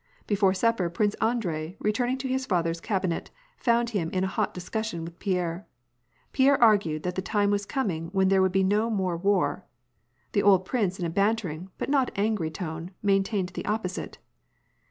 Before 0.25 0.55
supper. 0.55 0.89
Prince 0.89 1.13
Andrei, 1.21 1.75
returning 1.77 2.17
to 2.17 2.27
his 2.27 2.47
father's 2.47 2.81
cab 2.81 3.03
inet, 3.05 3.27
found 3.55 3.91
him 3.91 4.09
in 4.09 4.23
a 4.23 4.33
hot 4.33 4.51
discussion 4.51 5.05
with 5.05 5.19
Pierre. 5.19 5.67
Pierre 6.31 6.59
argued 6.59 7.03
that 7.03 7.13
the 7.13 7.21
time 7.21 7.51
was 7.51 7.67
coming 7.67 8.07
when 8.07 8.27
there 8.29 8.41
would 8.41 8.51
be 8.51 8.63
no 8.63 8.89
more 8.89 9.15
war. 9.15 9.63
The 10.31 10.41
old 10.41 10.65
prince 10.65 10.97
in 10.99 11.05
a 11.05 11.11
bantering 11.11 11.69
but 11.77 11.87
not 11.87 12.09
angry 12.15 12.49
tone 12.49 12.89
maintained 13.03 13.49
the 13.49 13.65
opposite. 13.67 14.17